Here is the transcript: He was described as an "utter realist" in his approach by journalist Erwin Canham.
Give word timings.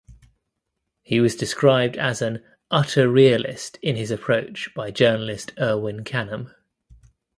He 1.03 1.19
was 1.19 1.35
described 1.35 1.95
as 1.95 2.23
an 2.23 2.43
"utter 2.71 3.07
realist" 3.07 3.77
in 3.83 3.97
his 3.97 4.09
approach 4.09 4.73
by 4.73 4.89
journalist 4.89 5.53
Erwin 5.61 6.03
Canham. 6.03 6.55